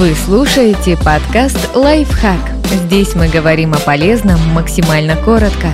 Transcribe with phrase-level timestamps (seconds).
[0.00, 2.40] Вы слушаете подкаст «Лайфхак».
[2.72, 5.68] Здесь мы говорим о полезном максимально коротко.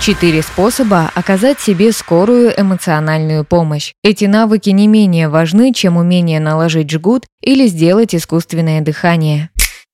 [0.00, 3.92] Четыре способа оказать себе скорую эмоциональную помощь.
[4.02, 9.50] Эти навыки не менее важны, чем умение наложить жгут или сделать искусственное дыхание.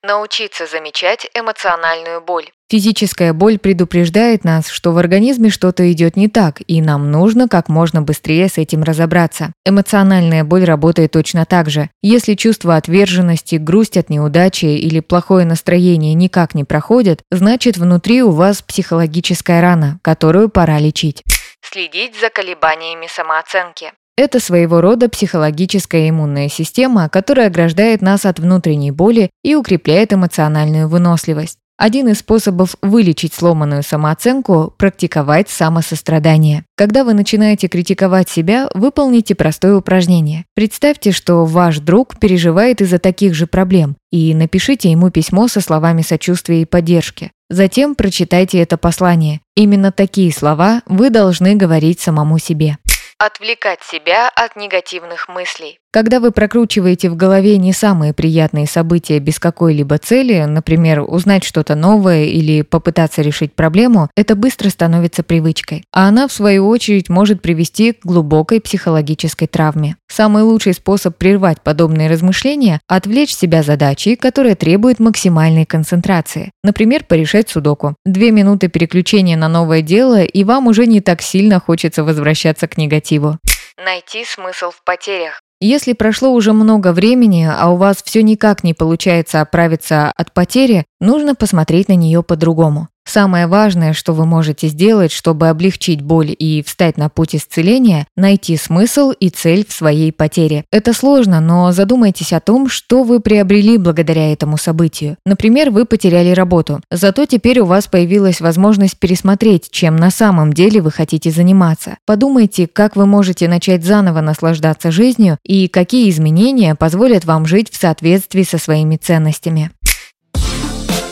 [0.06, 2.50] Научиться замечать эмоциональную боль.
[2.70, 7.70] Физическая боль предупреждает нас, что в организме что-то идет не так, и нам нужно как
[7.70, 9.54] можно быстрее с этим разобраться.
[9.64, 11.88] Эмоциональная боль работает точно так же.
[12.02, 18.30] Если чувство отверженности, грусть от неудачи или плохое настроение никак не проходят, значит внутри у
[18.30, 21.22] вас психологическая рана, которую пора лечить.
[21.62, 23.90] Следить за колебаниями самооценки.
[24.16, 30.88] Это своего рода психологическая иммунная система, которая ограждает нас от внутренней боли и укрепляет эмоциональную
[30.88, 31.58] выносливость.
[31.76, 36.64] Один из способов вылечить сломанную самооценку– практиковать самосострадание.
[36.76, 40.44] Когда вы начинаете критиковать себя, выполните простое упражнение.
[40.54, 46.02] Представьте, что ваш друг переживает из-за таких же проблем, и напишите ему письмо со словами
[46.02, 47.32] сочувствия и поддержки.
[47.50, 49.40] Затем прочитайте это послание.
[49.56, 52.78] Именно такие слова вы должны говорить самому себе.
[53.26, 55.80] Отвлекать себя от негативных мыслей.
[55.94, 61.76] Когда вы прокручиваете в голове не самые приятные события без какой-либо цели, например, узнать что-то
[61.76, 65.84] новое или попытаться решить проблему, это быстро становится привычкой.
[65.92, 69.94] А она, в свою очередь, может привести к глубокой психологической травме.
[70.08, 76.50] Самый лучший способ прервать подобные размышления– отвлечь себя задачей, которая требует максимальной концентрации.
[76.64, 77.94] Например, порешать судоку.
[78.04, 82.78] Две минуты переключения на новое дело, и вам уже не так сильно хочется возвращаться к
[82.78, 83.38] негативу.
[83.76, 85.43] Найти смысл в потерях.
[85.60, 90.84] Если прошло уже много времени, а у вас все никак не получается оправиться от потери,
[91.00, 92.88] нужно посмотреть на нее по-другому.
[93.06, 98.56] Самое важное, что вы можете сделать, чтобы облегчить боль и встать на путь исцеления– найти
[98.56, 100.64] смысл и цель в своей потере.
[100.72, 105.16] Это сложно, но задумайтесь о том, что вы приобрели благодаря этому событию.
[105.26, 110.80] Например, вы потеряли работу, зато теперь у вас появилась возможность пересмотреть, чем на самом деле
[110.80, 111.98] вы хотите заниматься.
[112.06, 117.76] Подумайте, как вы можете начать заново наслаждаться жизнью и какие изменения позволят вам жить в
[117.76, 119.70] соответствии со своими ценностями.